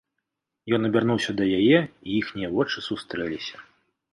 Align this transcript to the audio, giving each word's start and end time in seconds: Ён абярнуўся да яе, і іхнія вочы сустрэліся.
Ён 0.77 0.81
абярнуўся 0.87 1.31
да 1.41 1.45
яе, 1.59 1.79
і 2.07 2.17
іхнія 2.21 2.49
вочы 2.57 2.77
сустрэліся. 2.89 3.57